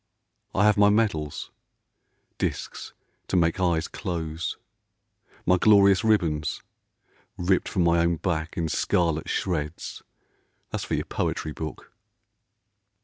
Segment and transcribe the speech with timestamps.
[0.55, 1.51] I have my medals?—
[2.39, 2.93] Discs
[3.27, 4.57] to make eyes close,
[5.45, 6.63] My glorious ribbons?—
[7.37, 10.01] Ripped from my own back In scarlet shreds.
[10.71, 11.91] [That's for your poetry book.